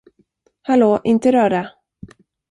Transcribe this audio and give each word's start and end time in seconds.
Hallå, 0.61 0.99
inte 1.03 1.31
röra. 1.31 1.69